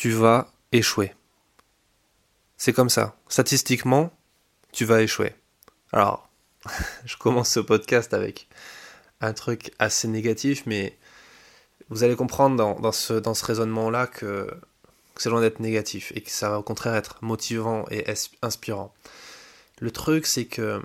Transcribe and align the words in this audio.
tu 0.00 0.12
vas 0.12 0.50
échouer. 0.72 1.12
C'est 2.56 2.72
comme 2.72 2.88
ça. 2.88 3.18
Statistiquement, 3.28 4.10
tu 4.72 4.86
vas 4.86 5.02
échouer. 5.02 5.34
Alors, 5.92 6.30
je 7.04 7.18
commence 7.18 7.50
ce 7.50 7.60
podcast 7.60 8.14
avec 8.14 8.48
un 9.20 9.34
truc 9.34 9.74
assez 9.78 10.08
négatif, 10.08 10.62
mais 10.64 10.96
vous 11.90 12.02
allez 12.02 12.16
comprendre 12.16 12.56
dans, 12.56 12.92
ce, 12.92 13.44
raisonnement-là 13.44 14.06
que, 14.06 14.50
c'est 15.16 15.28
loin 15.28 15.42
d'être 15.42 15.60
négatif 15.60 16.12
et 16.14 16.22
que 16.22 16.30
ça 16.30 16.48
va 16.48 16.58
au 16.60 16.62
contraire 16.62 16.94
être 16.94 17.18
motivant 17.22 17.84
et 17.90 18.06
inspirant. 18.40 18.94
Le 19.80 19.90
truc, 19.90 20.24
c'est 20.24 20.46
que 20.46 20.80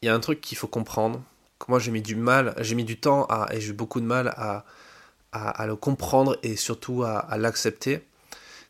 il 0.00 0.06
y 0.06 0.08
a 0.08 0.14
un 0.14 0.20
truc 0.20 0.40
qu'il 0.40 0.56
faut 0.56 0.68
comprendre, 0.68 1.20
que 1.58 1.64
moi 1.66 1.80
j'ai 1.80 1.90
mis 1.90 2.02
du 2.02 2.14
mal, 2.14 2.54
j'ai 2.58 2.76
mis 2.76 2.84
du 2.84 3.00
temps 3.00 3.26
et 3.50 3.60
j'ai 3.60 3.70
eu 3.70 3.72
beaucoup 3.72 4.00
de 4.00 4.06
mal 4.06 4.28
à, 4.36 4.64
à, 5.32 5.66
le 5.66 5.74
comprendre 5.74 6.38
et 6.44 6.54
surtout 6.54 7.02
à 7.02 7.36
l'accepter, 7.36 8.04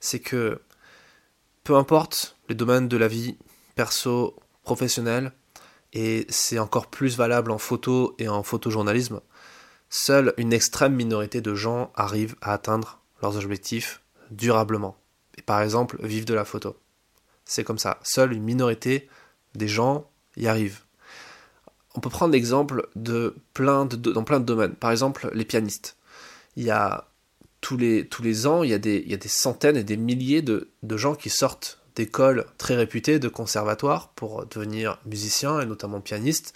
c'est 0.03 0.19
que 0.19 0.61
peu 1.63 1.77
importe 1.77 2.37
les 2.49 2.57
domaines 2.57 2.89
de 2.89 2.97
la 2.97 3.07
vie, 3.09 3.39
perso, 3.77 4.37
professionnel, 4.65 5.33
et 5.93 6.27
c'est 6.29 6.59
encore 6.59 6.89
plus 6.89 7.17
valable 7.17 7.53
en 7.53 7.59
photo 7.59 8.17
et 8.19 8.29
en 8.29 8.43
photojournalisme, 8.43 9.21
seule 9.89 10.35
une 10.39 10.53
extrême 10.53 10.95
minorité 10.95 11.41
de 11.41 11.55
gens 11.55 11.93
arrivent 11.95 12.35
à 12.43 12.53
atteindre 12.53 13.01
leurs 13.23 13.37
objectifs 13.37 14.03
durablement. 14.33 14.97
Et 15.39 15.43
par 15.43 15.63
exemple, 15.63 16.05
vivre 16.05 16.27
de 16.27 16.35
la 16.35 16.45
photo. 16.45 16.77
C'est 17.45 17.65
comme 17.65 17.79
ça. 17.79 18.01
Seule 18.03 18.33
une 18.33 18.43
minorité 18.43 19.09
des 19.55 19.69
gens 19.69 20.11
y 20.37 20.49
arrivent. 20.49 20.81
On 21.95 22.01
peut 22.01 22.11
prendre 22.11 22.33
l'exemple 22.33 22.89
de 22.97 23.37
plein 23.55 23.85
de, 23.85 23.97
dans 23.97 24.25
plein 24.25 24.41
de 24.41 24.45
domaines. 24.45 24.75
Par 24.75 24.91
exemple, 24.91 25.31
les 25.33 25.45
pianistes. 25.45 25.97
Il 26.57 26.65
y 26.65 26.71
a 26.71 27.07
tous 27.63 27.77
les, 27.77 28.47
ans, 28.47 28.65
il 28.65 28.71
y, 28.71 28.75
a 28.75 28.79
des, 28.79 29.19
centaines 29.29 29.77
et 29.77 29.85
des 29.85 29.97
milliers 29.97 30.43
de, 30.43 30.69
gens 30.91 31.15
qui 31.15 31.31
sortent 31.31 31.81
d'écoles 31.95 32.45
très 32.59 32.75
réputées, 32.75 33.19
de 33.19 33.29
conservatoires, 33.29 34.09
pour 34.11 34.45
devenir 34.47 34.99
musiciens 35.07 35.61
et 35.61 35.67
notamment 35.67 36.01
pianistes. 36.01 36.55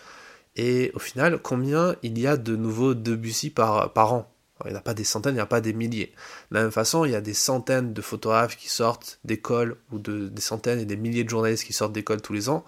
Et 0.56 0.90
au 0.94 0.98
final, 0.98 1.38
combien 1.40 1.94
il 2.02 2.18
y 2.18 2.26
a 2.26 2.36
de 2.36 2.56
nouveaux 2.56 2.94
Debussy 2.94 3.50
par, 3.50 3.92
an? 3.96 4.30
Il 4.64 4.72
n'y 4.72 4.76
a 4.76 4.80
pas 4.80 4.94
des 4.94 5.04
centaines, 5.04 5.34
il 5.34 5.36
n'y 5.36 5.40
a 5.40 5.46
pas 5.46 5.60
des 5.60 5.74
milliers. 5.74 6.12
De 6.50 6.56
la 6.56 6.62
même 6.62 6.72
façon, 6.72 7.04
il 7.04 7.12
y 7.12 7.14
a 7.14 7.20
des 7.20 7.34
centaines 7.34 7.92
de 7.92 8.02
photographes 8.02 8.56
qui 8.56 8.68
sortent 8.68 9.20
d'écoles, 9.24 9.76
ou 9.92 9.98
de, 9.98 10.28
des 10.28 10.42
centaines 10.42 10.80
et 10.80 10.86
des 10.86 10.96
milliers 10.96 11.24
de 11.24 11.30
journalistes 11.30 11.64
qui 11.64 11.72
sortent 11.72 11.92
d'écoles 11.92 12.20
tous 12.20 12.32
les 12.32 12.48
ans. 12.48 12.64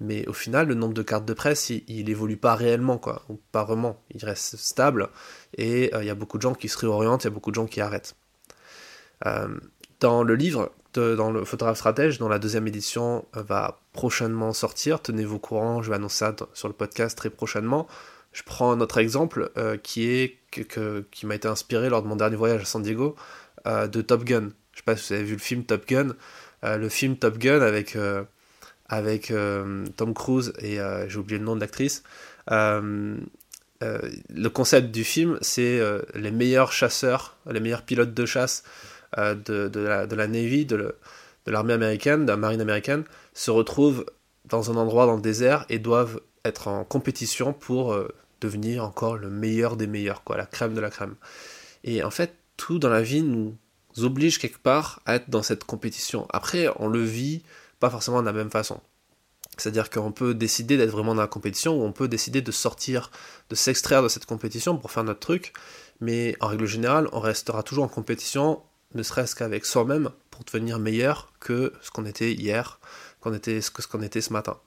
Mais 0.00 0.26
au 0.28 0.32
final, 0.32 0.68
le 0.68 0.74
nombre 0.74 0.94
de 0.94 1.02
cartes 1.02 1.24
de 1.24 1.32
presse, 1.32 1.70
il, 1.70 2.08
évolue 2.08 2.36
pas 2.36 2.54
réellement, 2.54 2.98
quoi, 2.98 3.26
pas 3.50 3.64
vraiment. 3.64 4.00
Il 4.10 4.24
reste 4.24 4.56
stable, 4.56 5.08
et 5.56 5.92
euh, 5.94 6.02
il 6.02 6.06
y 6.06 6.10
a 6.10 6.14
beaucoup 6.14 6.36
de 6.36 6.42
gens 6.42 6.54
qui 6.54 6.68
se 6.68 6.78
réorientent, 6.78 7.24
il 7.24 7.26
y 7.26 7.28
a 7.28 7.32
beaucoup 7.32 7.50
de 7.50 7.56
gens 7.56 7.66
qui 7.66 7.80
arrêtent. 7.80 8.14
Euh, 9.26 9.48
dans 9.98 10.22
le 10.22 10.36
livre, 10.36 10.70
dans 10.94 11.32
le 11.32 11.44
photographe 11.44 11.78
stratège, 11.78 12.18
dont 12.18 12.28
la 12.28 12.38
deuxième 12.38 12.68
édition 12.68 13.26
euh, 13.36 13.42
va 13.42 13.80
prochainement 13.92 14.52
sortir. 14.52 15.02
Tenez-vous 15.02 15.36
au 15.36 15.40
courant, 15.40 15.82
je 15.82 15.90
vais 15.90 15.96
annoncer 15.96 16.18
ça 16.18 16.36
sur 16.54 16.68
le 16.68 16.74
podcast 16.74 17.18
très 17.18 17.30
prochainement. 17.30 17.88
Je 18.32 18.44
prends 18.44 18.70
un 18.70 18.80
autre 18.80 18.98
exemple 18.98 19.50
qui 19.82 20.36
que, 20.52 21.04
qui 21.10 21.26
m'a 21.26 21.34
été 21.34 21.48
inspiré 21.48 21.88
lors 21.88 22.02
de 22.02 22.08
mon 22.08 22.14
dernier 22.14 22.36
voyage 22.36 22.62
à 22.62 22.64
San 22.66 22.82
Diego 22.82 23.16
de 23.64 24.02
Top 24.02 24.22
Gun. 24.24 24.50
Je 24.72 24.78
sais 24.78 24.82
pas 24.84 24.96
si 24.96 25.08
vous 25.08 25.14
avez 25.14 25.24
vu 25.24 25.32
le 25.32 25.38
film 25.38 25.64
Top 25.64 25.88
Gun. 25.88 26.14
le 26.62 26.88
film 26.88 27.16
Top 27.16 27.38
Gun 27.38 27.62
avec 27.62 27.96
avec 28.88 29.32
Tom 29.96 30.14
Cruise 30.14 30.52
et 30.60 30.78
j'ai 31.08 31.18
oublié 31.18 31.38
le 31.38 31.44
nom 31.44 31.56
de 31.56 31.60
l'actrice. 31.60 32.02
le 32.50 33.18
concept 34.48 34.90
du 34.90 35.04
film, 35.04 35.38
c'est 35.40 35.80
les 36.14 36.30
meilleurs 36.30 36.72
chasseurs, 36.72 37.36
les 37.50 37.60
meilleurs 37.60 37.82
pilotes 37.82 38.14
de 38.14 38.26
chasse 38.26 38.62
euh, 39.16 39.34
de, 39.34 39.80
la, 39.80 40.26
Navy, 40.26 40.66
de 40.66 40.94
l'armée 41.46 41.72
américaine, 41.72 42.26
de 42.26 42.30
la 42.30 42.36
marine 42.36 42.60
américaine, 42.60 43.04
se 43.32 43.50
retrouvent 43.50 44.04
dans 44.44 44.70
un 44.70 44.76
endroit 44.76 45.06
dans 45.06 45.16
le 45.16 45.22
désert 45.22 45.64
et 45.70 45.78
doivent 45.78 46.20
être 46.44 46.68
en 46.68 46.84
compétition 46.84 47.54
pour 47.54 47.94
euh, 47.94 48.08
devenir 48.42 48.84
encore 48.84 49.16
le 49.16 49.30
meilleur 49.30 49.76
des 49.76 49.86
meilleurs, 49.86 50.24
quoi, 50.24 50.36
la 50.36 50.44
crème 50.44 50.74
de 50.74 50.80
la 50.80 50.90
crème. 50.90 51.14
Et 51.84 52.02
en 52.02 52.10
fait, 52.10 52.34
tout 52.58 52.78
dans 52.78 52.90
la 52.90 53.00
vie 53.00 53.22
nous 53.22 53.56
oblige 53.96 54.38
quelque 54.38 54.58
part 54.58 55.00
à 55.06 55.14
être 55.14 55.30
dans 55.30 55.42
cette 55.42 55.64
compétition. 55.64 56.26
Après, 56.30 56.68
on 56.76 56.88
le 56.88 57.02
vit 57.02 57.42
pas 57.80 57.90
forcément 57.90 58.20
de 58.20 58.26
la 58.26 58.32
même 58.32 58.50
façon. 58.50 58.80
C'est-à-dire 59.56 59.90
qu'on 59.90 60.12
peut 60.12 60.34
décider 60.34 60.76
d'être 60.76 60.90
vraiment 60.90 61.14
dans 61.14 61.22
la 61.22 61.28
compétition 61.28 61.76
ou 61.76 61.84
on 61.84 61.92
peut 61.92 62.08
décider 62.08 62.42
de 62.42 62.52
sortir, 62.52 63.10
de 63.50 63.54
s'extraire 63.54 64.02
de 64.02 64.08
cette 64.08 64.26
compétition 64.26 64.76
pour 64.76 64.92
faire 64.92 65.04
notre 65.04 65.20
truc, 65.20 65.52
mais 66.00 66.36
en 66.40 66.46
règle 66.46 66.66
générale, 66.66 67.08
on 67.12 67.20
restera 67.20 67.62
toujours 67.62 67.84
en 67.84 67.88
compétition 67.88 68.62
ne 68.94 69.02
serait-ce 69.02 69.34
qu'avec 69.34 69.66
soi-même, 69.66 70.10
pour 70.30 70.44
devenir 70.44 70.78
meilleur 70.78 71.32
que 71.40 71.72
ce 71.82 71.90
qu'on 71.90 72.06
était 72.06 72.32
hier, 72.32 72.80
était, 73.34 73.60
que 73.74 73.82
ce 73.82 73.88
qu'on 73.88 74.02
était 74.02 74.20
ce 74.20 74.32
matin. 74.32 74.58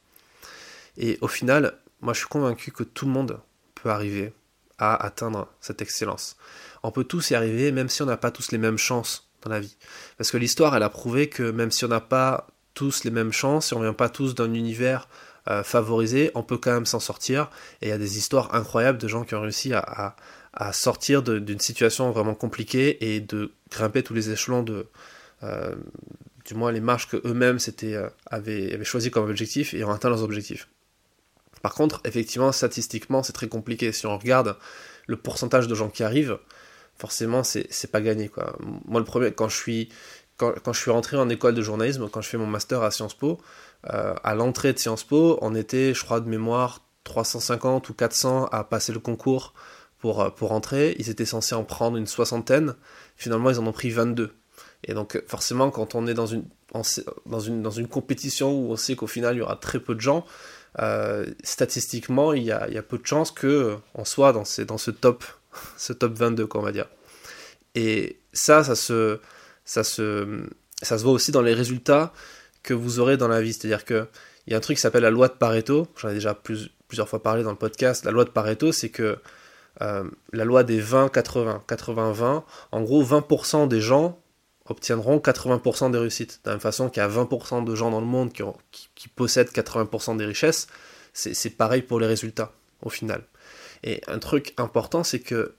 Et 0.98 1.18
au 1.22 1.28
final, 1.28 1.80
moi 2.02 2.14
je 2.14 2.20
suis 2.20 2.28
convaincu 2.28 2.72
que 2.72 2.84
tout 2.84 3.06
le 3.06 3.12
monde 3.12 3.40
peut 3.76 3.90
arriver 3.90 4.34
à 4.78 4.96
atteindre 5.04 5.48
cette 5.60 5.82
excellence. 5.82 6.36
On 6.84 6.92
peut 6.92 7.04
tous 7.04 7.32
y 7.32 7.36
arriver, 7.36 7.72
même 7.72 7.90
si 7.90 8.02
on 8.02 8.06
n'a 8.06 8.18
pas 8.18 8.32
tous 8.32 8.52
les 8.52 8.58
mêmes 8.58 8.78
chances 8.78 9.30
dans 9.42 9.50
la 9.50 9.60
vie. 9.60 9.76
Parce 10.18 10.32
que 10.32 10.38
l'histoire, 10.38 10.76
elle 10.76 10.84
a 10.84 10.90
prouvé 10.90 11.30
que 11.30 11.50
même 11.52 11.72
si 11.72 11.86
on 11.86 11.88
n'a 11.88 12.02
pas 12.02 12.48
tous 12.74 13.04
les 13.04 13.12
mêmes 13.12 13.34
chances, 13.34 13.68
si 13.68 13.74
on 13.74 13.80
ne 13.80 13.86
vient 13.86 13.94
pas 13.94 14.10
tous 14.10 14.36
d'un 14.36 14.54
univers 14.54 15.08
euh, 15.50 15.64
favorisé, 15.64 16.32
on 16.36 16.44
peut 16.44 16.58
quand 16.58 16.72
même 16.72 16.86
s'en 16.86 17.00
sortir. 17.00 17.50
Et 17.82 17.88
il 17.88 17.90
y 17.90 17.94
a 17.94 17.98
des 17.98 18.18
histoires 18.18 18.54
incroyables 18.54 18.98
de 18.98 19.08
gens 19.08 19.24
qui 19.24 19.36
ont 19.36 19.42
réussi 19.42 19.74
à, 19.74 20.16
sortir 20.74 21.24
d'une 21.24 21.60
situation 21.60 22.12
vraiment 22.12 22.36
compliquée 22.36 23.14
et 23.14 23.22
de 23.22 23.54
grimper 23.70 24.04
tous 24.04 24.14
les 24.14 24.32
échelons 24.32 24.64
de, 24.64 24.86
euh, 25.44 25.74
du 26.46 26.56
moins 26.56 26.72
les 26.74 26.82
marches 26.82 27.08
que 27.08 27.18
eux-mêmes 27.26 27.58
euh, 27.84 28.10
avaient, 28.26 28.74
avaient 28.74 28.84
choisi 28.84 29.10
comme 29.12 29.30
objectif 29.30 29.74
et 29.74 29.84
ont 29.84 29.92
atteint 29.92 30.10
leurs 30.10 30.24
objectifs. 30.24 30.68
Par 31.62 31.74
contre, 31.74 32.02
effectivement, 32.06 32.52
statistiquement, 32.52 33.24
c'est 33.24 33.34
très 33.34 33.48
compliqué. 33.48 33.92
Si 33.92 34.06
on 34.06 34.18
regarde 34.18 34.58
le 35.08 35.16
pourcentage 35.16 35.68
de 35.68 35.76
gens 35.76 35.90
qui 35.90 36.04
arrivent, 36.04 36.38
forcément, 36.98 37.44
c'est 37.44 37.92
pas 37.92 38.02
gagné. 38.02 38.30
Moi, 38.86 39.00
le 39.00 39.06
premier, 39.06 39.32
quand 39.32 39.50
je 39.50 39.58
suis 39.58 39.90
quand, 40.64 40.74
je 40.74 40.80
suis 40.80 40.92
rentré 40.92 41.18
en 41.18 41.30
école 41.30 41.54
de 41.54 41.62
journalisme, 41.62 42.10
quand 42.10 42.22
je 42.22 42.30
fais 42.30 42.38
mon 42.38 42.48
master 42.48 42.82
à 42.82 42.92
Sciences 42.92 43.14
Po, 43.14 43.40
euh, 43.90 44.14
à 44.24 44.36
l'entrée 44.36 44.74
de 44.74 44.80
Sciences 44.80 45.04
Po, 45.04 45.38
on 45.42 45.56
était, 45.56 45.94
je 45.94 46.04
crois, 46.04 46.20
de 46.20 46.30
mémoire, 46.30 46.82
350 47.04 47.90
ou 47.90 47.94
400 47.94 48.46
à 48.52 48.64
passer 48.64 48.92
le 48.92 49.00
concours 49.00 49.54
pour, 50.00 50.22
euh, 50.22 50.30
pour 50.30 50.52
entrer. 50.52 50.96
Ils 51.00 51.10
étaient 51.10 51.26
censés 51.26 51.56
en 51.56 51.64
prendre 51.64 51.98
une 51.98 52.08
soixantaine. 52.08 52.76
Finalement, 53.18 53.50
ils 53.50 53.60
en 53.60 53.68
ont 53.68 53.72
pris 53.72 53.90
22. 53.90 54.34
Et 54.84 54.94
donc, 54.94 55.22
forcément, 55.28 55.70
quand 55.70 55.96
on 55.96 56.08
est 56.08 56.14
dans 56.14 56.26
une, 56.26 56.46
dans 57.26 57.40
une, 57.40 57.62
dans 57.62 57.72
une 57.72 57.88
compétition 57.88 58.52
où 58.52 58.72
on 58.72 58.76
sait 58.76 58.96
qu'au 58.96 59.08
final, 59.08 59.36
il 59.36 59.40
y 59.40 59.42
aura 59.42 59.58
très 59.58 59.80
peu 59.80 59.94
de 59.94 60.02
gens, 60.02 60.26
euh, 60.80 61.26
statistiquement, 61.44 62.34
il 62.34 62.44
y, 62.44 62.52
a, 62.52 62.68
il 62.68 62.74
y 62.74 62.78
a 62.78 62.84
peu 62.84 62.98
de 62.98 63.06
chances 63.06 63.32
qu'on 63.32 64.06
soit 64.06 64.34
dans, 64.34 64.46
ces, 64.46 64.66
dans 64.66 64.78
ce 64.78 64.90
top, 64.90 65.24
ce 65.78 65.94
top 65.94 66.14
22, 66.14 66.48
quoi, 66.48 66.62
on 66.62 66.64
va 66.64 66.72
dire. 66.72 66.88
Et 67.76 68.20
ça, 68.34 68.64
ça 68.64 68.76
se, 68.76 69.20
ça 69.66 69.84
se, 69.84 70.48
ça 70.82 70.98
se 70.98 71.04
voit 71.04 71.14
aussi 71.14 71.32
dans 71.32 71.42
les 71.42 71.54
résultats 71.54 72.14
que 72.64 72.74
vous 72.74 73.00
aurez 73.00 73.18
dans 73.18 73.28
la 73.28 73.42
vie. 73.42 73.54
C'est-à-dire 73.54 73.86
qu'il 73.86 74.08
y 74.48 74.54
a 74.54 74.58
un 74.58 74.62
truc 74.62 74.78
qui 74.78 74.82
s'appelle 74.82 75.04
la 75.04 75.12
loi 75.12 75.28
de 75.28 75.34
Pareto. 75.34 75.88
J'en 75.98 76.10
ai 76.10 76.14
déjà 76.14 76.34
plusieurs 76.36 77.10
fois 77.10 77.22
parlé 77.24 77.44
dans 77.44 77.52
le 77.52 77.58
podcast. 77.58 78.06
La 78.06 78.12
loi 78.12 78.26
de 78.26 78.30
Pareto, 78.30 78.72
c'est 78.72 78.90
que 78.90 79.18
euh, 79.82 80.04
la 80.34 80.46
loi 80.46 80.64
des 80.64 80.82
20-80, 80.82 81.66
80-20, 81.66 82.44
en 82.72 82.82
gros 82.82 83.04
20% 83.04 83.68
des 83.68 83.82
gens 83.82 84.20
obtiendront 84.66 85.18
80% 85.18 85.92
des 85.92 85.98
réussites. 85.98 86.42
De 86.44 86.50
la 86.50 86.56
même 86.56 86.62
façon 86.62 86.90
qu'il 86.90 87.02
y 87.02 87.06
a 87.06 87.10
20% 87.10 87.64
de 87.64 87.76
gens 87.76 87.90
dans 87.90 88.00
le 88.00 88.06
monde 88.06 88.32
qui, 88.32 89.08
possèdent 89.10 89.50
80% 89.50 90.18
des 90.18 90.26
richesses, 90.26 90.68
c'est 91.14 91.58
pareil 91.58 91.82
pour 91.82 92.00
les 92.00 92.08
résultats, 92.08 92.54
au 92.82 92.90
final. 92.90 93.24
Et 93.84 94.02
un 94.08 94.20
truc 94.20 94.54
important, 94.58 95.04
c'est 95.04 95.20
que 95.20 95.56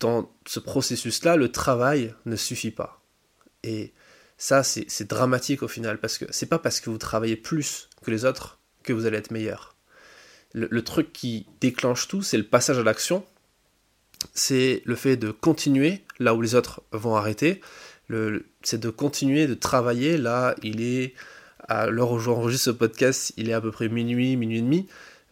dans 0.00 0.30
ce 0.46 0.60
processus-là, 0.60 1.36
le 1.36 1.50
travail 1.50 2.14
ne 2.26 2.36
suffit 2.36 2.70
pas. 2.70 3.00
Et 3.62 3.92
ça, 4.38 4.62
c'est 4.62 5.08
dramatique 5.08 5.62
au 5.62 5.68
final, 5.68 5.98
parce 5.98 6.18
que 6.18 6.26
c'est 6.30 6.46
pas 6.46 6.58
parce 6.58 6.80
que 6.80 6.90
vous 6.90 6.98
travaillez 6.98 7.36
plus 7.36 7.88
que 8.02 8.10
les 8.10 8.24
autres 8.24 8.58
que 8.82 8.92
vous 8.92 9.06
allez 9.06 9.18
être 9.18 9.30
meilleur 9.30 9.76
le, 10.56 10.82
truc 10.82 11.12
qui 11.12 11.46
déclenche 11.60 12.08
tout, 12.08 12.22
c'est 12.22 12.38
le 12.38 12.44
passage 12.44 12.78
à 12.78 12.82
l'action. 12.82 13.24
C'est 14.32 14.82
le 14.84 14.94
fait 14.94 15.16
de 15.16 15.30
continuer 15.30 16.02
là 16.18 16.34
où 16.34 16.40
les 16.40 16.54
autres 16.54 16.82
vont 16.92 17.14
arrêter. 17.14 17.60
C'est 18.62 18.80
de 18.80 18.90
continuer 18.90 19.46
de 19.46 19.54
travailler. 19.54 20.16
Là, 20.16 20.54
il 20.62 20.80
est 20.80 21.14
à 21.68 21.88
l'heure 21.88 22.12
où 22.12 22.18
j'enregistre 22.18 22.66
ce 22.66 22.70
podcast, 22.70 23.32
il 23.36 23.50
est 23.50 23.52
à 23.52 23.60
peu 23.60 23.70
près 23.70 23.88
minuit, 23.88 24.36
minuit 24.36 24.58
et 24.58 24.62
demi. 24.62 24.86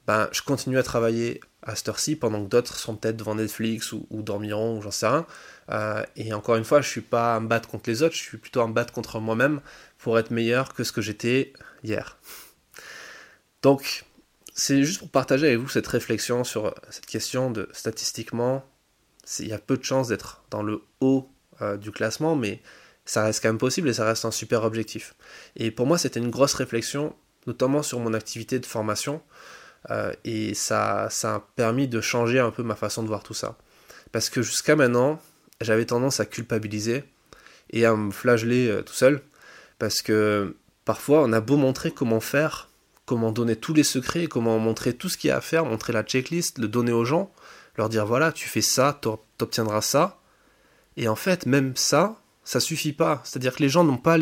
Ben, 0.07 0.29
je 0.33 0.43
continue 0.43 0.79
à 0.79 0.83
travailler 0.83 1.41
à 1.63 1.75
cette 1.75 1.89
heure-ci 1.89 2.17
pendant 2.17 2.45
que 2.45 2.51
d'autres 2.51 2.77
sont 2.77 2.95
peut-être 2.95 3.17
devant 3.17 3.37
Netflix 3.37 3.93
ou, 3.93 4.07
dormiront 4.11 4.77
ou 4.77 4.83
j'en 4.83 4.91
sais 4.91 5.07
rien. 5.07 5.27
Euh, 5.71 6.05
et 6.17 6.33
encore 6.33 6.57
une 6.57 6.65
fois, 6.65 6.81
je 6.81 6.89
suis 6.89 7.01
pas 7.01 7.37
à 7.37 7.41
me 7.41 7.49
battre 7.49 7.69
contre 7.69 7.89
les 7.89 8.03
autres, 8.03 8.15
je 8.15 8.23
suis 8.23 8.39
plutôt 8.39 8.61
à 8.61 8.67
me 8.67 8.73
battre 8.73 8.93
contre 8.93 9.21
moi-même 9.21 9.61
pour 9.99 10.19
être 10.19 10.31
meilleur 10.31 10.75
que 10.75 10.85
ce 10.85 10.93
que 10.93 11.01
j'étais 11.01 11.53
hier. 11.83 12.19
Donc, 13.63 14.05
c'est 14.55 14.83
juste 14.85 15.01
pour 15.01 15.11
partager 15.11 15.47
avec 15.47 15.59
vous 15.59 15.69
cette 15.69 15.87
réflexion 15.87 16.45
sur 16.45 16.75
cette 16.91 17.07
question 17.07 17.51
de 17.51 17.69
statistiquement, 17.73 18.65
il 19.39 19.49
y 19.49 19.53
a 19.53 19.59
peu 19.59 19.77
de 19.77 19.85
chances 19.85 20.09
d'être 20.09 20.45
dans 20.51 20.63
le 20.63 20.83
haut 21.01 21.31
euh, 21.63 21.77
du 21.77 21.91
classement, 21.91 22.37
mais 22.37 22.61
ça 23.05 23.25
reste 23.25 23.43
quand 23.43 23.49
même 23.49 23.59
possible 23.59 23.89
et 23.89 23.95
ça 23.95 24.05
reste 24.05 24.25
un 24.25 24.31
super 24.31 24.65
objectif. 24.65 25.15
Et 25.57 25.71
pour 25.71 25.87
moi, 25.87 25.99
c'était 25.99 26.21
une 26.21 26.31
grosse 26.31 26.55
réflexion, 26.55 27.15
notamment 27.47 27.83
sur 27.83 27.99
mon 28.01 28.15
activité 28.15 28.59
de 28.59 28.67
formation, 28.67 29.23
euh, 29.91 30.13
et 30.25 30.55
ça, 30.55 31.09
ça 31.11 31.37
a 31.37 31.41
permis 31.57 31.89
de 31.89 32.01
changer 32.01 32.39
un 32.39 32.51
peu 32.51 32.63
ma 32.63 32.75
façon 32.75 33.03
de 33.03 33.09
voir 33.09 33.23
tout 33.23 33.35
ça. 33.35 33.57
Parce 34.13 34.31
que 34.31 34.43
jusqu'à 34.43 34.77
maintenant, 34.77 35.21
j'avais 35.65 35.87
tendance 35.87 36.21
à 36.21 36.27
culpabiliser 36.27 37.05
et 37.71 37.85
à 37.85 37.95
me 37.95 38.11
flageller 38.11 38.69
euh, 38.69 38.83
tout 38.83 38.95
seul, 38.95 39.23
parce 39.79 40.03
que 40.03 40.57
parfois, 40.85 41.23
on 41.23 41.33
a 41.33 41.41
beau 41.41 41.57
montrer 41.57 41.91
comment 41.91 42.21
faire, 42.21 42.69
comment 43.07 43.33
donner 43.33 43.57
tous 43.57 43.75
les 43.75 43.83
secrets, 43.83 44.27
comment 44.27 44.59
montrer 44.59 44.95
tout 44.95 45.09
ce 45.09 45.17
qu'il 45.17 45.29
y 45.29 45.31
a 45.31 45.37
à 45.37 45.41
faire, 45.41 45.65
montrer 45.65 45.93
la 45.93 46.03
checklist, 46.03 46.59
le 46.59 46.69
donner 46.69 46.93
aux 46.93 47.05
gens, 47.05 47.33
leur 47.77 47.89
dire 47.89 48.07
voilà, 48.07 48.33
tu 48.33 48.49
fais 48.49 48.63
ça, 48.63 48.99
t'obtiendras 49.39 49.81
ça. 49.81 50.21
Et 50.97 51.09
en 51.09 51.17
fait, 51.17 51.47
même 51.47 51.75
ça, 51.77 52.17
ça 52.45 52.61
suffit 52.61 52.93
pas. 52.93 53.21
C'est-à-dire 53.25 53.57
que 53.57 53.63
les 53.63 53.69
gens 53.69 53.85
n'ont 53.85 53.97
pas 53.97 54.17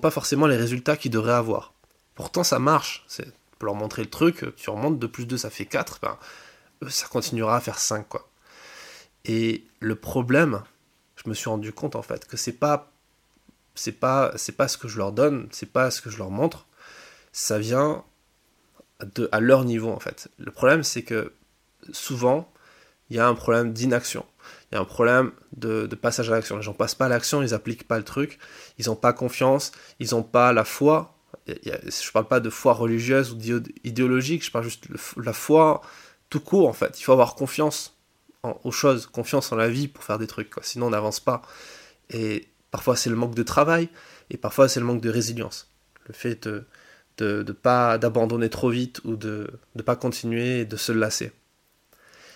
pas 0.00 0.10
forcément 0.10 0.46
les 0.46 0.56
résultats 0.56 0.96
qu'ils 0.96 1.10
devraient 1.10 1.32
avoir. 1.32 1.74
Pourtant, 2.14 2.44
ça 2.44 2.58
marche. 2.58 3.06
Pour 3.58 3.66
leur 3.66 3.74
montrer 3.74 4.02
le 4.02 4.10
truc, 4.10 4.44
tu 4.56 4.70
remontes 4.70 4.98
de 4.98 5.06
plus 5.06 5.26
2, 5.26 5.36
ça 5.36 5.50
fait 5.50 5.66
4, 5.66 6.00
ben, 6.00 6.16
ça 6.88 7.06
continuera 7.08 7.56
à 7.56 7.60
faire 7.60 7.78
5, 7.78 8.08
quoi. 8.08 8.29
Et 9.24 9.64
le 9.80 9.94
problème, 9.94 10.62
je 11.16 11.28
me 11.28 11.34
suis 11.34 11.48
rendu 11.48 11.72
compte 11.72 11.96
en 11.96 12.02
fait 12.02 12.26
que 12.26 12.36
c'est 12.36 12.52
pas 12.52 12.92
c'est 13.74 13.92
pas 13.92 14.32
c'est 14.36 14.52
pas 14.52 14.68
ce 14.68 14.78
que 14.78 14.88
je 14.88 14.98
leur 14.98 15.12
donne, 15.12 15.48
c'est 15.52 15.70
pas 15.70 15.90
ce 15.90 16.00
que 16.00 16.10
je 16.10 16.18
leur 16.18 16.30
montre, 16.30 16.66
ça 17.32 17.58
vient 17.58 18.04
de 19.14 19.28
à 19.32 19.40
leur 19.40 19.64
niveau 19.64 19.90
en 19.90 20.00
fait. 20.00 20.28
Le 20.38 20.50
problème 20.50 20.82
c'est 20.82 21.02
que 21.02 21.32
souvent 21.92 22.52
il 23.10 23.16
y 23.16 23.20
a 23.20 23.26
un 23.26 23.34
problème 23.34 23.72
d'inaction. 23.72 24.24
Il 24.70 24.76
y 24.76 24.78
a 24.78 24.80
un 24.80 24.84
problème 24.84 25.32
de, 25.56 25.86
passage 25.96 26.30
à 26.30 26.34
l'action. 26.34 26.56
Les 26.56 26.62
gens 26.62 26.72
passent 26.72 26.94
pas 26.94 27.06
à 27.06 27.08
l'action, 27.08 27.42
ils 27.42 27.54
appliquent 27.54 27.86
pas 27.86 27.98
le 27.98 28.04
truc, 28.04 28.38
ils 28.78 28.86
n'ont 28.86 28.96
pas 28.96 29.12
confiance, 29.12 29.72
ils 29.98 30.10
n'ont 30.12 30.22
pas 30.22 30.52
la 30.52 30.64
foi. 30.64 31.16
Je 31.46 31.52
ne 31.54 32.12
parle 32.12 32.28
pas 32.28 32.40
de 32.40 32.50
foi 32.50 32.72
religieuse 32.72 33.32
ou 33.32 33.38
idéologique, 33.82 34.44
je 34.44 34.50
parle 34.50 34.64
juste 34.64 34.90
de 34.90 35.22
la 35.22 35.32
foi 35.32 35.82
tout 36.28 36.40
court 36.40 36.68
en 36.68 36.72
fait. 36.72 37.00
Il 37.00 37.02
faut 37.02 37.12
avoir 37.12 37.34
confiance 37.34 37.99
aux 38.42 38.72
choses, 38.72 39.06
confiance 39.06 39.52
en 39.52 39.56
la 39.56 39.68
vie 39.68 39.88
pour 39.88 40.04
faire 40.04 40.18
des 40.18 40.26
trucs. 40.26 40.52
Sinon 40.62 40.86
on 40.86 40.90
n'avance 40.90 41.20
pas. 41.20 41.42
Et 42.10 42.48
parfois 42.70 42.96
c'est 42.96 43.10
le 43.10 43.16
manque 43.16 43.34
de 43.34 43.42
travail 43.42 43.88
et 44.30 44.36
parfois 44.36 44.68
c'est 44.68 44.80
le 44.80 44.86
manque 44.86 45.00
de 45.00 45.10
résilience. 45.10 45.70
Le 46.06 46.14
fait 46.14 46.48
de 46.48 46.64
de, 47.20 47.52
pas 47.52 47.98
d'abandonner 47.98 48.48
trop 48.48 48.70
vite 48.70 49.00
ou 49.04 49.16
de 49.16 49.50
ne 49.74 49.82
pas 49.82 49.96
continuer 49.96 50.60
et 50.60 50.64
de 50.64 50.76
se 50.76 50.92
lasser. 50.92 51.32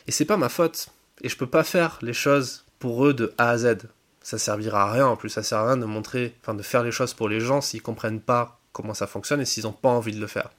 Et 0.06 0.12
c'est 0.12 0.24
pas 0.24 0.36
ma 0.36 0.48
faute. 0.48 0.88
Et 1.22 1.28
je 1.28 1.36
peux 1.36 1.46
pas 1.46 1.64
faire 1.64 1.98
les 2.02 2.12
choses 2.12 2.64
pour 2.78 3.06
eux 3.06 3.14
de 3.14 3.32
A 3.38 3.50
à 3.50 3.58
Z. 3.58 3.76
Ça 4.22 4.38
servira 4.38 4.84
à 4.84 4.92
rien 4.92 5.06
en 5.06 5.16
plus, 5.16 5.28
ça 5.28 5.42
sert 5.42 5.58
à 5.58 5.66
rien 5.66 5.76
de 5.76 5.84
montrer, 5.84 6.34
enfin 6.40 6.54
de 6.54 6.62
faire 6.62 6.82
les 6.82 6.90
choses 6.90 7.12
pour 7.12 7.28
les 7.28 7.40
gens 7.40 7.60
s'ils 7.60 7.82
comprennent 7.82 8.20
pas 8.20 8.58
comment 8.72 8.94
ça 8.94 9.06
fonctionne 9.06 9.40
et 9.40 9.44
s'ils 9.44 9.64
n'ont 9.64 9.72
pas 9.72 9.90
envie 9.90 10.14
de 10.14 10.20
le 10.20 10.26
faire. 10.26 10.50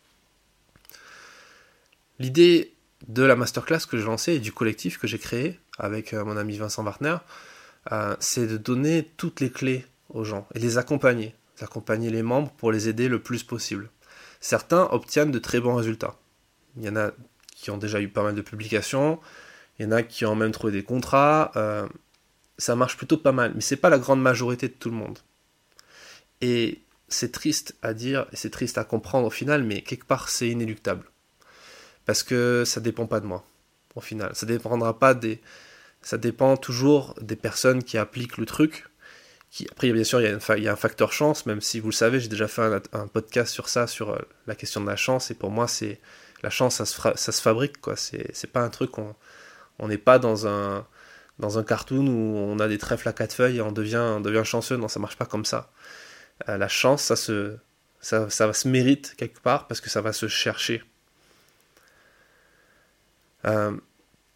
L'idée 2.20 2.75
de 3.08 3.24
la 3.24 3.36
masterclass 3.36 3.82
que 3.90 3.98
j'ai 3.98 4.06
lancée 4.06 4.34
et 4.34 4.40
du 4.40 4.52
collectif 4.52 4.98
que 4.98 5.08
j'ai 5.08 5.20
créé 5.20 5.60
avec 5.78 6.14
euh, 6.14 6.24
mon 6.26 6.38
ami 6.38 6.58
Vincent 6.58 6.84
Wartner, 6.84 7.18
euh, 7.92 8.16
c'est 8.20 8.48
de 8.48 8.58
donner 8.58 9.12
toutes 9.18 9.42
les 9.42 9.52
clés 9.52 9.86
aux 10.10 10.24
gens 10.24 10.48
et 10.56 10.60
les 10.60 10.78
accompagner, 10.78 11.36
accompagner 11.62 12.10
les 12.10 12.24
membres 12.24 12.52
pour 12.52 12.72
les 12.72 12.90
aider 12.90 13.08
le 13.08 13.20
plus 13.20 13.44
possible. 13.44 13.90
Certains 14.40 14.88
obtiennent 14.92 15.32
de 15.32 15.40
très 15.40 15.60
bons 15.60 15.76
résultats. 15.76 16.16
Il 16.78 16.84
y 16.84 16.90
en 16.90 16.96
a 16.96 17.12
qui 17.56 17.72
ont 17.72 17.78
déjà 17.78 18.02
eu 18.02 18.10
pas 18.10 18.24
mal 18.24 18.36
de 18.36 18.42
publications, 18.42 19.20
il 19.80 19.86
y 19.86 19.88
en 19.88 19.92
a 19.92 20.04
qui 20.04 20.26
ont 20.26 20.36
même 20.36 20.52
trouvé 20.52 20.74
des 20.74 20.84
contrats. 20.84 21.52
Euh, 21.56 21.88
ça 22.58 22.76
marche 22.76 22.98
plutôt 22.98 23.18
pas 23.18 23.32
mal, 23.32 23.52
mais 23.56 23.62
c'est 23.62 23.76
pas 23.76 23.90
la 23.90 24.00
grande 24.00 24.22
majorité 24.22 24.68
de 24.68 24.74
tout 24.74 24.90
le 24.90 24.96
monde. 24.96 25.20
Et 26.42 26.82
c'est 27.08 27.32
triste 27.32 27.76
à 27.82 27.94
dire, 27.94 28.26
et 28.32 28.36
c'est 28.36 28.50
triste 28.50 28.78
à 28.78 28.84
comprendre 28.84 29.28
au 29.28 29.30
final, 29.30 29.64
mais 29.64 29.82
quelque 29.82 30.06
part 30.06 30.30
c'est 30.30 30.50
inéluctable. 30.50 31.06
Parce 32.06 32.24
que 32.24 32.64
ça 32.66 32.82
dépend 32.82 33.08
pas 33.08 33.20
de 33.20 33.26
moi, 33.26 33.46
au 33.96 34.02
final. 34.02 34.32
Ça 34.34 34.46
dépendra 34.46 34.98
pas 35.00 35.14
des. 35.14 35.42
Ça 36.02 36.18
dépend 36.18 36.56
toujours 36.56 37.16
des 37.20 37.36
personnes 37.36 37.84
qui 37.84 37.98
appliquent 37.98 38.38
le 38.38 38.46
truc. 38.46 38.86
Après, 39.72 39.92
bien 39.92 40.04
sûr, 40.04 40.22
il 40.22 40.26
y, 40.64 40.68
a 40.68 40.72
un 40.72 40.76
facteur 40.76 41.14
chance, 41.14 41.46
même 41.46 41.62
si 41.62 41.80
vous 41.80 41.88
le 41.88 41.94
savez, 41.94 42.20
j'ai 42.20 42.28
déjà 42.28 42.48
fait 42.48 42.82
un, 42.92 43.08
podcast 43.08 43.54
sur 43.54 43.70
ça, 43.70 43.88
sur 43.88 44.12
euh, 44.12 44.20
la 44.48 44.56
question 44.56 44.82
de 44.82 44.86
la 44.86 44.98
chance, 44.98 45.32
et 45.32 45.34
pour 45.34 45.50
moi, 45.50 45.68
c'est 45.68 46.02
la 46.44 46.50
chance, 46.50 46.76
ça 46.84 46.86
se, 46.86 47.42
fabrique, 47.42 47.80
quoi. 47.80 47.96
C'est 47.96 48.52
pas 48.52 48.60
un 48.62 48.70
truc 48.70 48.92
qu'on 48.92 49.16
on 49.80 49.88
n'est 49.88 49.98
pas 49.98 50.20
dans 50.20 50.46
un, 50.46 50.86
dans 51.40 51.58
un 51.58 51.64
cartoon 51.64 52.06
où 52.08 52.38
on 52.38 52.60
a 52.60 52.68
des 52.68 52.78
trèfles 52.78 53.08
à 53.10 53.14
quatre 53.14 53.34
feuilles 53.34 53.58
et 53.58 53.62
on 53.62 53.72
devient, 53.72 54.20
devient 54.22 54.44
chanceux. 54.44 54.78
Non, 54.78 54.88
ça 54.88 55.00
marche 55.00 55.18
pas 55.18 55.26
comme 55.26 55.46
ça. 55.46 55.72
Euh, 56.50 56.58
la 56.58 56.68
chance, 56.68 57.04
ça 57.04 57.16
se, 57.16 57.58
ça, 58.02 58.30
ça 58.30 58.52
se 58.54 58.68
mérite 58.68 59.16
quelque 59.18 59.40
part 59.40 59.68
parce 59.68 59.82
que 59.82 59.90
ça 59.90 60.02
va 60.02 60.14
se 60.14 60.28
chercher. 60.28 60.84
Euh, 63.46 63.76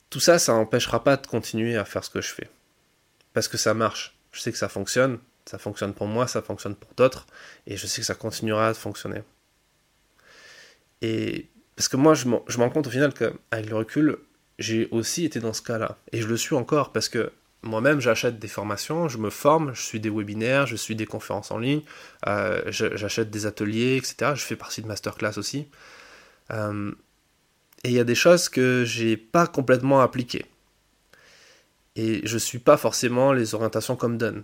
tout 0.10 0.20
ça, 0.20 0.40
ça 0.40 0.54
n'empêchera 0.54 1.04
pas 1.04 1.18
de 1.18 1.28
continuer 1.28 1.78
à 1.78 1.86
faire 1.86 2.04
ce 2.04 2.10
que 2.10 2.22
je 2.22 2.30
fais. 2.30 2.50
Parce 3.34 3.48
que 3.48 3.58
ça 3.58 3.74
marche. 3.74 4.18
Je 4.32 4.40
sais 4.40 4.52
que 4.52 4.58
ça 4.58 4.70
fonctionne. 4.70 5.20
Ça 5.46 5.58
fonctionne 5.58 5.94
pour 5.94 6.08
moi, 6.08 6.28
ça 6.28 6.42
fonctionne 6.42 6.76
pour 6.76 6.94
d'autres. 6.96 7.26
Et 7.68 7.78
je 7.78 7.88
sais 7.88 8.02
que 8.02 8.08
ça 8.08 8.16
continuera 8.16 8.70
à 8.70 8.74
fonctionner. 8.74 9.24
Et 11.02 11.50
parce 11.76 11.88
que 11.88 11.98
moi, 11.98 12.14
je 12.14 12.28
me 12.28 12.36
rends 12.58 12.70
compte 12.70 12.88
au 12.88 12.92
final 12.92 13.14
qu'avec 13.14 13.70
le 13.70 13.76
recul, 13.76 14.18
j'ai 14.60 14.90
aussi 14.92 15.26
été 15.26 15.40
dans 15.40 15.54
ce 15.54 15.62
cas-là. 15.62 15.98
Et 16.12 16.22
je 16.22 16.28
le 16.28 16.38
suis 16.38 16.56
encore 16.56 16.92
parce 16.92 17.10
que 17.10 17.32
moi-même, 17.62 18.00
j'achète 18.00 18.40
des 18.40 18.48
formations, 18.48 19.08
je 19.08 19.18
me 19.18 19.30
forme, 19.30 19.74
je 19.74 19.82
suis 19.82 20.00
des 20.00 20.10
webinaires, 20.10 20.66
je 20.66 20.76
suis 20.76 20.96
des 20.96 21.06
conférences 21.06 21.52
en 21.52 21.58
ligne, 21.58 21.82
euh, 22.28 22.62
j'achète 22.70 23.30
des 23.30 23.46
ateliers, 23.46 23.98
etc. 23.98 24.34
Je 24.36 24.44
fais 24.44 24.56
partie 24.56 24.82
de 24.82 24.88
masterclass 24.88 25.38
aussi. 25.38 25.68
Euh, 26.52 26.92
et 27.84 27.90
il 27.90 27.94
y 27.94 28.00
a 28.00 28.04
des 28.04 28.16
choses 28.16 28.50
que 28.50 28.84
j'ai 28.86 29.18
pas 29.18 29.48
complètement 29.48 30.02
appliquées. 30.02 30.46
Et 31.96 32.22
je 32.26 32.38
suis 32.38 32.60
pas 32.60 32.78
forcément 32.78 33.34
les 33.34 33.56
orientations 33.56 33.96
comme 33.96 34.18
donne. 34.18 34.44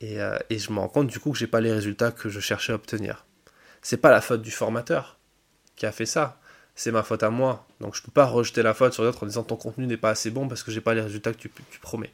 Et, 0.00 0.20
euh, 0.20 0.38
et 0.50 0.58
je 0.58 0.72
me 0.72 0.78
rends 0.78 0.88
compte 0.88 1.08
du 1.08 1.18
coup 1.18 1.32
que 1.32 1.38
j'ai 1.38 1.46
pas 1.46 1.60
les 1.60 1.72
résultats 1.72 2.12
que 2.12 2.28
je 2.28 2.40
cherchais 2.40 2.72
à 2.72 2.76
obtenir. 2.76 3.26
C'est 3.82 3.96
pas 3.96 4.10
la 4.10 4.20
faute 4.20 4.42
du 4.42 4.50
formateur 4.50 5.18
qui 5.76 5.86
a 5.86 5.92
fait 5.92 6.06
ça 6.06 6.40
c'est 6.80 6.92
ma 6.92 7.02
faute 7.02 7.22
à 7.22 7.28
moi. 7.28 7.66
Donc 7.80 7.94
je 7.94 8.02
peux 8.02 8.10
pas 8.10 8.24
rejeter 8.24 8.62
la 8.62 8.72
faute 8.72 8.94
sur 8.94 9.02
d'autres 9.02 9.24
en 9.24 9.26
disant 9.26 9.42
ton 9.42 9.56
contenu 9.56 9.86
n'est 9.86 9.98
pas 9.98 10.08
assez 10.08 10.30
bon 10.30 10.48
parce 10.48 10.62
que 10.62 10.70
j'ai 10.70 10.80
pas 10.80 10.94
les 10.94 11.02
résultats 11.02 11.34
que 11.34 11.38
tu, 11.38 11.50
promets. 11.80 12.12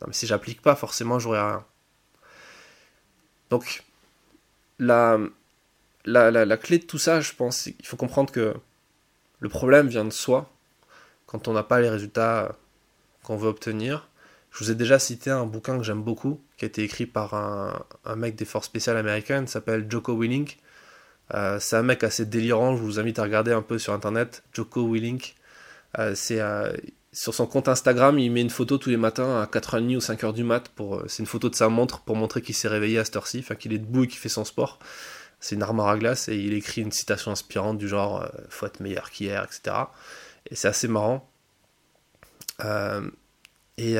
Non, 0.00 0.08
mais 0.08 0.12
si 0.12 0.26
j'applique 0.26 0.60
pas, 0.60 0.76
forcément 0.76 1.18
j'aurai 1.18 1.40
rien. 1.40 1.64
Donc 3.48 3.84
la, 4.78 5.18
la, 6.04 6.30
la, 6.30 6.56
clé 6.58 6.78
de 6.78 6.84
tout 6.84 6.98
ça, 6.98 7.22
je 7.22 7.32
pense, 7.32 7.66
il 7.66 7.86
faut 7.86 7.96
comprendre 7.96 8.30
que 8.30 8.54
le 9.40 9.48
problème 9.48 9.88
vient 9.88 10.04
de 10.04 10.12
soi 10.12 10.50
quand 11.26 11.48
on 11.48 11.52
n'a 11.52 11.62
pas 11.62 11.80
les 11.80 11.90
résultats 11.90 12.56
qu'on 13.22 13.36
veut 13.36 13.48
obtenir. 13.48 14.08
Je 14.50 14.64
vous 14.64 14.70
ai 14.70 14.74
déjà 14.74 14.98
cité 14.98 15.30
un 15.30 15.44
bouquin 15.44 15.76
que 15.76 15.84
j'aime 15.84 16.02
beaucoup, 16.02 16.40
qui 16.56 16.64
a 16.64 16.68
été 16.68 16.82
écrit 16.82 17.06
par 17.06 17.34
un, 17.34 18.16
mec 18.16 18.36
des 18.36 18.46
forces 18.46 18.66
spéciales 18.66 18.96
américaines, 18.96 19.46
s'appelle 19.46 19.86
Joko 19.90 20.16
Willink. 20.18 20.58
Euh, 21.34 21.58
c'est 21.60 21.76
un 21.76 21.82
mec 21.82 22.04
assez 22.04 22.24
délirant, 22.24 22.76
je 22.76 22.82
vous 22.82 22.98
invite 22.98 23.18
à 23.18 23.24
regarder 23.24 23.52
un 23.52 23.62
peu 23.62 23.78
sur 23.78 23.92
internet, 23.92 24.44
Joko 24.54 24.90
Willink. 24.90 25.34
Euh, 25.98 26.14
c'est 26.14 26.40
euh, 26.40 26.72
sur 27.12 27.34
son 27.34 27.46
compte 27.46 27.68
Instagram, 27.68 28.18
il 28.18 28.30
met 28.30 28.40
une 28.40 28.50
photo 28.50 28.78
tous 28.78 28.90
les 28.90 28.96
matins 28.96 29.42
à 29.42 29.46
4h30 29.46 29.96
ou 29.96 29.98
5h 29.98 30.32
du 30.32 30.44
mat. 30.44 30.72
C'est 31.08 31.22
une 31.22 31.26
photo 31.26 31.48
de 31.50 31.54
sa 31.54 31.68
montre 31.68 32.00
pour 32.00 32.16
montrer 32.16 32.40
qu'il 32.40 32.54
s'est 32.54 32.68
réveillé 32.68 32.98
à 32.98 33.04
cette 33.04 33.16
heure-ci, 33.16 33.40
enfin 33.40 33.56
qu'il 33.56 33.72
est 33.72 33.78
debout 33.78 34.04
et 34.04 34.06
qu'il 34.06 34.18
fait 34.18 34.28
son 34.28 34.44
sport. 34.44 34.78
C'est 35.40 35.54
une 35.54 35.62
armoire 35.62 35.88
à 35.88 35.98
glace 35.98 36.28
et 36.28 36.36
il 36.36 36.54
écrit 36.54 36.82
une 36.82 36.92
citation 36.92 37.30
inspirante 37.30 37.78
du 37.78 37.88
genre 37.88 38.28
faut 38.48 38.66
être 38.66 38.80
meilleur 38.80 39.10
qu'hier, 39.10 39.44
etc. 39.44 39.76
Et 40.50 40.56
c'est 40.56 40.68
assez 40.68 40.88
marrant. 40.88 41.28
et, 43.78 43.96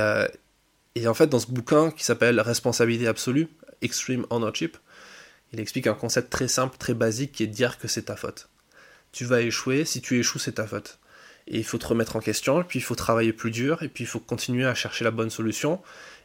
et 0.96 1.06
en 1.06 1.14
fait, 1.14 1.26
dans 1.26 1.38
ce 1.38 1.46
bouquin 1.46 1.90
qui 1.90 2.04
s'appelle 2.04 2.40
Responsabilité 2.40 3.06
absolue, 3.06 3.48
Extreme 3.82 4.26
Ownership, 4.30 4.78
il 5.52 5.60
explique 5.60 5.86
un 5.86 5.94
concept 5.94 6.30
très 6.30 6.48
simple, 6.48 6.76
très 6.78 6.94
basique, 6.94 7.32
qui 7.32 7.44
est 7.44 7.46
de 7.46 7.52
dire 7.52 7.78
que 7.78 7.88
c'est 7.88 8.04
ta 8.04 8.16
faute. 8.16 8.48
Tu 9.12 9.24
vas 9.24 9.40
échouer, 9.40 9.84
si 9.84 10.00
tu 10.00 10.18
échoues, 10.18 10.38
c'est 10.38 10.52
ta 10.52 10.66
faute. 10.66 10.98
Et 11.46 11.58
il 11.58 11.64
faut 11.64 11.78
te 11.78 11.86
remettre 11.86 12.16
en 12.16 12.20
question, 12.20 12.60
et 12.60 12.64
puis 12.64 12.80
il 12.80 12.82
faut 12.82 12.94
travailler 12.96 13.32
plus 13.32 13.50
dur, 13.50 13.82
et 13.82 13.88
puis 13.88 14.04
il 14.04 14.06
faut 14.06 14.18
continuer 14.18 14.66
à 14.66 14.74
chercher 14.74 15.04
la 15.04 15.10
bonne 15.10 15.30
solution. 15.30 15.80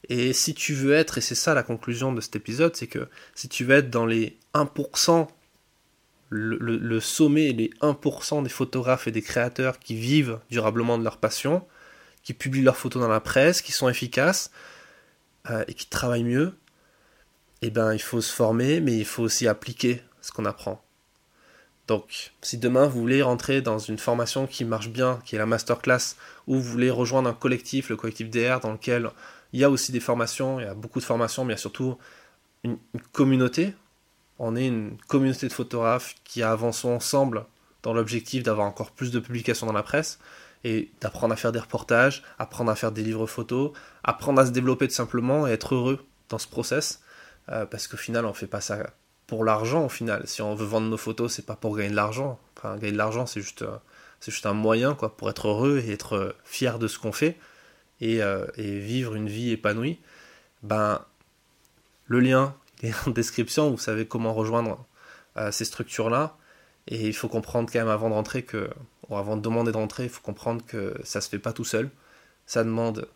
Et 0.10 0.34
si 0.34 0.54
tu 0.54 0.74
veux 0.74 0.94
être, 0.94 1.18
et 1.18 1.22
c'est 1.22 1.36
ça 1.36 1.54
la 1.54 1.64
conclusion 1.64 2.12
de 2.12 2.22
cet 2.22 2.36
épisode, 2.36 2.76
c'est 2.76 2.88
que 2.88 3.08
si 3.36 3.48
tu 3.50 3.66
veux 3.66 3.76
être 3.76 3.90
dans 3.90 4.06
les 4.06 4.38
1%, 4.54 5.28
le, 6.30 7.00
sommet, 7.00 7.52
les 7.52 7.70
1% 7.82 8.44
des 8.44 8.50
photographes 8.50 9.08
et 9.08 9.12
des 9.12 9.22
créateurs 9.22 9.80
qui 9.80 9.96
vivent 9.96 10.40
durablement 10.50 10.98
de 10.98 11.04
leur 11.04 11.18
passion, 11.18 11.66
qui 12.24 12.34
publient 12.34 12.64
leurs 12.64 12.78
photos 12.78 13.02
dans 13.02 13.10
la 13.10 13.20
presse, 13.20 13.62
qui 13.62 13.72
sont 13.72 13.90
efficaces, 13.90 14.52
euh, 15.50 15.64
et 15.68 15.74
qui 15.74 15.88
travaillent 15.88 16.24
mieux, 16.24 16.54
eh 17.62 17.70
ben, 17.70 17.94
il 17.94 18.02
faut 18.02 18.22
se 18.22 18.34
former, 18.34 18.80
mais 18.80 18.98
il 18.98 19.06
faut 19.06 19.24
aussi 19.24 19.48
appliquer 19.48 20.02
ce 20.22 20.32
qu'on 20.32 20.46
apprend. 20.46 20.84
Donc, 21.88 22.32
si 22.42 22.58
demain 22.58 22.88
vous 22.88 23.02
voulez 23.02 23.22
rentrer 23.22 23.62
dans 23.62 23.80
une 23.80 23.98
formation 23.98 24.48
qui 24.48 24.64
marche 24.66 24.90
bien, 24.90 25.20
qui 25.26 25.36
est 25.36 25.40
la 25.40 25.46
masterclass, 25.46 26.16
ou 26.48 26.56
vous 26.56 26.62
voulez 26.62 26.90
rejoindre 26.90 27.30
un 27.30 27.34
collectif, 27.34 27.90
le 27.90 27.98
collectif 27.98 28.30
DR, 28.30 28.60
dans 28.62 28.72
lequel 28.72 29.10
Il 29.54 29.60
y 29.60 29.64
a 29.64 29.70
aussi 29.70 29.92
des 29.92 30.00
formations, 30.00 30.60
il 30.60 30.64
y 30.64 30.70
a 30.70 30.74
beaucoup 30.74 31.00
de 31.00 31.06
formations, 31.06 31.44
mais 31.44 31.54
il 31.54 31.58
y 31.58 31.60
a 31.60 31.62
surtout 31.62 31.98
une, 32.64 32.78
communauté. 33.12 33.74
On 34.40 34.56
est 34.56 34.68
une 34.68 34.98
communauté 35.08 35.48
de 35.48 35.54
photographes 35.54 36.16
qui 36.24 36.42
avancent 36.42 36.86
ensemble 36.86 37.46
dans 37.84 37.94
l'objectif 37.94 38.44
d'avoir 38.44 38.68
encore 38.68 38.92
plus 38.92 39.12
de 39.12 39.20
publications 39.20 39.68
dans 39.68 39.74
la 39.74 39.84
presse 39.84 40.20
et 40.64 40.92
d'apprendre 41.02 41.34
à 41.34 41.38
faire 41.38 41.52
des 41.52 41.60
reportages, 41.60 42.24
apprendre 42.38 42.72
à 42.72 42.76
faire 42.76 42.92
des 42.92 43.04
livres 43.04 43.26
photos, 43.26 43.72
apprendre 44.04 44.40
à 44.42 44.46
se 44.46 44.52
développer 44.52 44.88
tout 44.88 44.94
simplement 44.94 45.48
et 45.48 45.52
être 45.52 45.76
heureux 45.76 46.06
dans 46.30 46.38
ce 46.38 46.48
process. 46.48 47.02
Euh, 47.50 47.66
parce 47.66 47.88
qu'au 47.88 47.98
final, 47.98 48.26
on 48.26 48.34
fait 48.34 48.48
pas 48.48 48.62
ça 48.62 48.78
pour 49.26 49.44
l'argent. 49.44 49.86
Au 49.86 49.90
final, 49.90 50.28
si 50.28 50.42
on 50.42 50.54
veut 50.54 50.66
vendre 50.66 50.88
nos 50.88 50.98
photos, 50.98 51.34
c'est 51.34 51.46
pas 51.46 51.56
pour 51.56 51.76
gagner 51.76 51.90
de 51.90 51.96
l'argent. 51.96 52.40
Gagner 52.64 52.92
de 52.92 52.98
l'argent, 52.98 53.26
c'est 53.26 53.42
juste, 53.42 53.64
euh, 53.64 53.76
c'est 54.20 54.32
juste 54.32 54.46
un 54.46 54.54
moyen 54.54 54.94
quoi 54.94 55.18
pour 55.18 55.30
être 55.30 55.48
heureux 55.48 55.82
et 55.84 55.92
être 55.92 56.36
fier 56.44 56.78
de 56.78 56.88
ce 56.88 57.00
qu'on 57.00 57.12
fait 57.12 57.38
et, 58.02 58.22
euh, 58.22 58.46
et, 58.58 58.80
vivre 58.80 59.16
une 59.16 59.30
vie 59.30 59.52
épanouie. 59.52 60.00
Ben, 60.64 61.06
le 62.08 62.20
lien 62.20 62.56
est 62.84 62.94
en 63.08 63.12
description. 63.12 63.70
Vous 63.72 63.78
savez 63.78 64.06
comment 64.06 64.34
rejoindre 64.34 64.86
ces 65.52 65.64
structures-là. 65.64 66.36
Et 66.88 67.08
il 67.08 67.14
faut 67.14 67.30
comprendre 67.30 67.72
quand 67.72 67.80
même 67.80 67.88
avant 67.88 68.10
de 68.10 68.14
rentrer 68.16 68.44
que, 68.44 68.70
ou 69.10 69.16
avant 69.16 69.38
de 69.38 69.42
demander 69.42 69.72
de 69.72 69.78
rentrer, 69.78 70.04
il 70.04 70.10
faut 70.10 70.22
comprendre 70.22 70.66
que 70.66 71.00
ça 71.04 71.22
se 71.22 71.30
fait 71.30 71.40
pas 71.40 71.54
tout 71.54 71.64
seul. 71.64 71.90
Ça 72.46 72.64
demande 72.64 73.08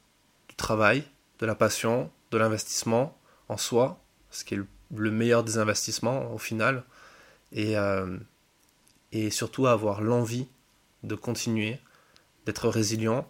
du 0.47 0.55
travail, 0.55 1.03
de 1.39 1.45
la 1.45 1.55
passion, 1.55 2.09
de 2.31 2.37
l'investissement 2.37 3.17
en 3.49 3.57
soi, 3.57 3.99
ce 4.31 4.43
qui 4.43 4.55
est 4.55 4.59
le 4.95 5.11
meilleur 5.11 5.43
des 5.43 5.57
investissements 5.57 6.31
au 6.33 6.37
final, 6.37 6.83
et, 7.51 7.77
euh, 7.77 8.17
et 9.11 9.29
surtout 9.29 9.67
avoir 9.67 10.01
l'envie 10.01 10.47
de 11.03 11.15
continuer, 11.15 11.79
d'être 12.45 12.69
résilient 12.69 13.27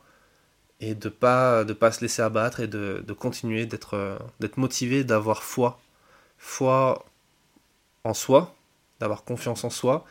et 0.79 0.95
de 0.95 1.09
pas 1.09 1.63
de 1.63 1.73
pas 1.73 1.91
se 1.91 2.01
laisser 2.01 2.21
abattre 2.21 2.59
et 2.59 2.67
de, 2.67 3.03
de 3.05 3.13
continuer 3.13 3.65
d'être 3.65 4.19
d'être 4.39 4.57
motivé, 4.57 5.03
d'avoir 5.03 5.43
foi, 5.43 5.79
foi 6.37 7.05
en 8.03 8.13
soi, 8.13 8.55
d'avoir 8.99 9.23
confiance 9.23 9.63
en 9.63 9.69
soi 9.69 10.05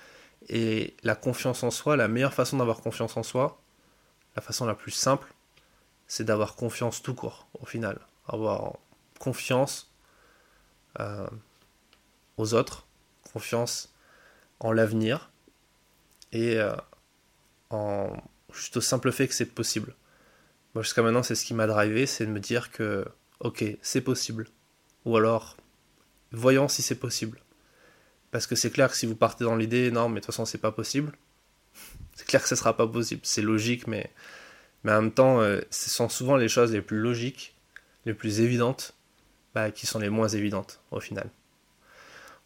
et 0.49 0.94
la 1.02 1.14
confiance 1.14 1.62
en 1.62 1.71
soi, 1.71 1.97
la 1.97 2.09
meilleure 2.09 2.35
façon 2.35 2.59
d'avoir 2.59 2.80
confiance 2.80 3.16
en 3.16 3.23
soi, 3.23 3.59
la 4.37 4.42
façon 4.42 4.66
la 4.66 4.75
plus 4.75 4.90
simple, 4.90 5.33
c'est 6.06 6.25
d'avoir 6.25 6.54
confiance 6.54 7.02
tout 7.02 7.14
court, 7.14 7.47
au 7.61 7.66
final. 7.66 7.99
Avoir 8.28 8.75
confiance 9.18 9.90
euh, 11.00 11.26
aux 12.37 12.54
autres, 12.54 12.87
confiance 13.33 13.92
en 14.61 14.73
l'avenir, 14.73 15.30
et 16.33 16.59
euh, 16.59 16.75
en 17.71 18.12
juste 18.52 18.76
au 18.76 18.80
simple 18.80 19.12
fait 19.12 19.28
que 19.28 19.35
c'est 19.35 19.47
possible. 19.47 19.94
Moi, 20.75 20.83
jusqu'à 20.83 21.02
maintenant, 21.02 21.23
c'est 21.23 21.35
ce 21.35 21.45
qui 21.45 21.54
m'a 21.54 21.66
drivé, 21.66 22.07
c'est 22.07 22.26
de 22.26 22.31
me 22.31 22.40
dire 22.40 22.71
que, 22.71 23.04
ok, 23.40 23.64
c'est 23.81 24.00
possible. 24.00 24.47
Ou 25.04 25.16
alors, 25.16 25.57
voyons 26.33 26.69
si 26.69 26.83
c'est 26.83 26.97
possible. 26.97 27.40
Parce 28.31 28.47
que 28.47 28.57
c'est 28.57 28.71
clair 28.71 28.90
que 28.90 28.97
si 28.97 29.07
vous 29.07 29.14
partez 29.14 29.45
dans 29.45 29.54
l'idée, 29.54 29.90
non, 29.90 30.09
mais 30.09 30.16
de 30.16 30.21
toute 30.21 30.26
façon, 30.26 30.45
c'est 30.45 30.59
pas 30.59 30.73
possible, 30.73 31.12
c'est 32.14 32.26
clair 32.26 32.43
que 32.43 32.49
ce 32.49 32.57
sera 32.57 32.76
pas 32.76 32.87
possible. 32.87 33.21
C'est 33.25 33.43
logique, 33.43 33.87
mais, 33.87 34.11
mais 34.83 34.93
en 34.93 35.02
même 35.02 35.12
temps, 35.12 35.40
euh, 35.40 35.61
ce 35.71 35.90
sont 35.90 36.09
souvent 36.09 36.37
les 36.37 36.49
choses 36.49 36.73
les 36.73 36.83
plus 36.83 36.99
logiques, 36.99 37.54
les 38.07 38.14
plus 38.14 38.40
évidentes, 38.40 38.95
bah, 39.54 39.71
qui 39.71 39.87
sont 39.87 40.00
les 40.00 40.11
moins 40.11 40.28
évidentes 40.28 40.81
au 40.90 40.99
final. 40.99 41.31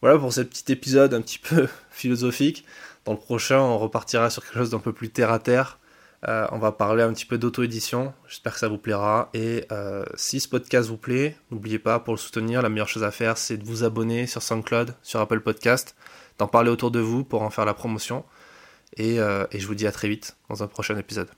Voilà 0.03 0.19
pour 0.19 0.33
ce 0.33 0.43
petit 0.43 0.71
épisode 0.71 1.15
un 1.15 1.23
petit 1.23 1.39
peu 1.39 1.69
philosophique. 1.91 2.65
Dans 3.05 3.13
le 3.13 3.19
prochain, 3.19 3.59
on 3.59 3.79
repartira 3.79 4.29
sur 4.29 4.45
quelque 4.45 4.59
chose 4.59 4.71
d'un 4.71 4.79
peu 4.79 4.93
plus 4.93 5.09
terre 5.09 5.33
à 5.33 5.39
terre. 5.39 5.79
Euh, 6.27 6.47
on 6.51 6.59
va 6.59 6.73
parler 6.73 7.03
un 7.03 7.13
petit 7.13 7.27
peu 7.27 7.39
d'auto-édition. 7.39 8.13
J'espère 8.27 8.55
que 8.55 8.59
ça 8.59 8.69
vous 8.69 8.79
plaira. 8.79 9.31
Et 9.35 9.65
euh, 9.71 10.05
si 10.17 10.41
ce 10.41 10.49
podcast 10.49 10.89
vous 10.89 10.97
plaît, 10.97 11.37
n'oubliez 11.51 11.79
pas, 11.79 12.01
pour 12.01 12.15
le 12.15 12.19
soutenir, 12.19 12.63
la 12.63 12.69
meilleure 12.69 12.89
chose 12.89 13.05
à 13.05 13.11
faire, 13.11 13.39
c'est 13.39 13.57
de 13.57 13.65
vous 13.65 13.85
abonner 13.85 14.27
sur 14.27 14.43
SoundCloud, 14.43 14.95
sur 15.03 15.21
Apple 15.21 15.41
Podcast, 15.41 15.95
d'en 16.39 16.49
parler 16.49 16.71
autour 16.71 16.91
de 16.91 17.01
vous 17.01 17.25
pour 17.25 17.43
en 17.43 17.51
faire 17.51 17.65
la 17.65 17.75
promotion. 17.75 18.25
Et, 18.97 19.21
euh, 19.21 19.47
et 19.53 19.61
je 19.61 19.67
vous 19.67 19.75
dis 19.75 19.87
à 19.87 19.93
très 19.93 20.09
vite 20.09 20.37
dans 20.49 20.63
un 20.63 20.67
prochain 20.67 20.97
épisode. 20.97 21.29